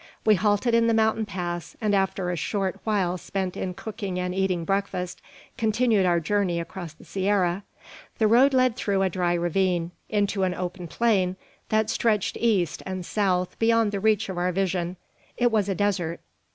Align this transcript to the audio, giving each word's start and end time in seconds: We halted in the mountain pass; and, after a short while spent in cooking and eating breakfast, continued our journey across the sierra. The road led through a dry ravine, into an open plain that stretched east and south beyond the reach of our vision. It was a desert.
We 0.25 0.33
halted 0.33 0.73
in 0.73 0.87
the 0.87 0.95
mountain 0.95 1.27
pass; 1.27 1.77
and, 1.79 1.93
after 1.93 2.31
a 2.31 2.35
short 2.35 2.79
while 2.85 3.19
spent 3.19 3.55
in 3.55 3.75
cooking 3.75 4.17
and 4.19 4.33
eating 4.33 4.65
breakfast, 4.65 5.21
continued 5.59 6.07
our 6.07 6.19
journey 6.19 6.59
across 6.59 6.93
the 6.93 7.05
sierra. 7.05 7.61
The 8.17 8.25
road 8.25 8.51
led 8.51 8.75
through 8.75 9.03
a 9.03 9.11
dry 9.11 9.35
ravine, 9.35 9.91
into 10.09 10.41
an 10.41 10.55
open 10.55 10.87
plain 10.87 11.35
that 11.69 11.91
stretched 11.91 12.35
east 12.37 12.81
and 12.83 13.05
south 13.05 13.59
beyond 13.59 13.91
the 13.91 13.99
reach 13.99 14.27
of 14.27 14.39
our 14.39 14.51
vision. 14.51 14.95
It 15.37 15.51
was 15.51 15.69
a 15.69 15.75
desert. 15.75 16.19